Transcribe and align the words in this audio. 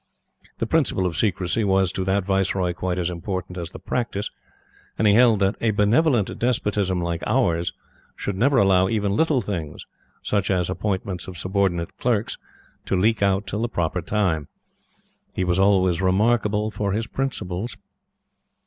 The 0.57 0.65
principle 0.65 1.05
of 1.05 1.15
secrecy 1.15 1.63
was 1.63 1.91
to 1.91 2.03
that 2.05 2.25
Viceroy 2.25 2.73
quite 2.73 2.97
as 2.97 3.11
important 3.11 3.55
as 3.55 3.69
the 3.69 3.77
practice, 3.77 4.31
and 4.97 5.07
he 5.07 5.13
held 5.13 5.41
that 5.41 5.55
a 5.61 5.69
benevolent 5.69 6.39
despotism 6.39 6.99
like 7.03 7.21
Ours 7.27 7.71
should 8.15 8.35
never 8.35 8.57
allow 8.57 8.89
even 8.89 9.15
little 9.15 9.41
things, 9.41 9.85
such 10.23 10.49
as 10.49 10.71
appointments 10.71 11.27
of 11.27 11.37
subordinate 11.37 11.95
clerks, 11.99 12.39
to 12.87 12.95
leak 12.95 13.21
out 13.21 13.45
till 13.45 13.61
the 13.61 13.69
proper 13.69 14.01
time. 14.01 14.47
He 15.35 15.43
was 15.43 15.59
always 15.59 16.01
remarkable 16.01 16.71
for 16.71 16.93
his 16.93 17.05
principles. 17.05 17.77